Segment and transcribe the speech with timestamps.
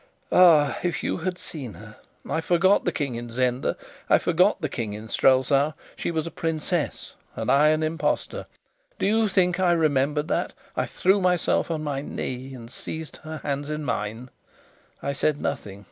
[0.31, 1.95] Ah, if you had seen her!
[2.27, 3.77] I forgot the King in Zenda.
[4.09, 5.73] I forgot the King in Strelsau.
[5.95, 8.47] She was a princess and I an impostor.
[8.97, 10.53] Do you think I remembered that?
[10.75, 14.31] I threw myself on my knee and seized her hands in mine.
[15.03, 15.79] I said nothing.